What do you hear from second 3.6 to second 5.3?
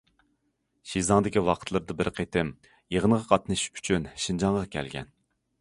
ئۈچۈن شىنجاڭغا كەلگەن.